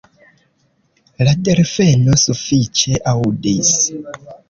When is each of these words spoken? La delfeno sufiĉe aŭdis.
La 1.27 1.35
delfeno 1.49 2.17
sufiĉe 2.25 3.01
aŭdis. 3.17 3.75